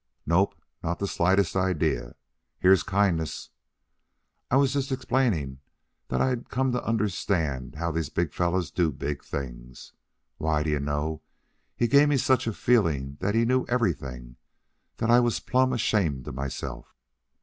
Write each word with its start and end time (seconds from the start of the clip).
"Nope, 0.25 0.55
not 0.81 0.97
the 0.97 1.05
slightest 1.05 1.55
idea. 1.55 2.15
Here's 2.57 2.81
kindness. 2.81 3.51
I 4.49 4.55
was 4.55 4.73
just 4.73 4.91
explaining 4.91 5.59
that 6.07 6.19
I'd 6.19 6.49
come 6.49 6.71
to 6.71 6.83
understand 6.83 7.75
how 7.75 7.91
these 7.91 8.09
big 8.09 8.33
fellows 8.33 8.71
do 8.71 8.91
big 8.91 9.23
things. 9.23 9.93
Why, 10.37 10.63
d'ye 10.63 10.79
know, 10.79 11.21
he 11.77 11.85
gave 11.87 12.09
me 12.09 12.17
such 12.17 12.47
a 12.47 12.53
feeling 12.53 13.17
that 13.19 13.35
he 13.35 13.45
knew 13.45 13.63
everything, 13.69 14.37
that 14.97 15.11
I 15.11 15.19
was 15.19 15.39
plumb 15.39 15.71
ashamed 15.71 16.27
of 16.27 16.33
myself." 16.33 16.95